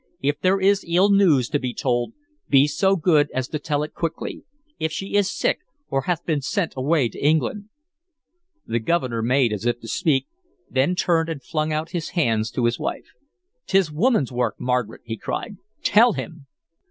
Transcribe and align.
"If 0.19 0.39
there 0.39 0.59
is 0.59 0.83
ill 0.87 1.11
news 1.11 1.47
to 1.49 1.59
be 1.59 1.75
told, 1.75 2.13
be 2.49 2.65
so 2.65 2.95
good 2.95 3.29
as 3.35 3.47
to 3.49 3.59
tell 3.59 3.83
it 3.83 3.93
quickly. 3.93 4.43
If 4.79 4.91
she 4.91 5.13
is 5.15 5.29
sick, 5.29 5.59
or 5.91 6.01
hath 6.05 6.25
been 6.25 6.41
sent 6.41 6.73
away 6.75 7.07
to 7.09 7.23
England" 7.23 7.65
The 8.65 8.79
Governor 8.79 9.21
made 9.21 9.53
as 9.53 9.67
if 9.67 9.79
to 9.81 9.87
speak, 9.87 10.25
then 10.67 10.95
turned 10.95 11.29
and 11.29 11.43
flung 11.43 11.71
out 11.71 11.91
his 11.91 12.09
hands 12.17 12.49
to 12.53 12.65
his 12.65 12.79
wife. 12.79 13.09
"'T 13.67 13.77
is 13.77 13.91
woman's 13.91 14.31
work, 14.31 14.55
Margaret!" 14.59 15.01
he 15.03 15.17
cried. 15.17 15.57
"Tell 15.83 16.13
him!" 16.13 16.47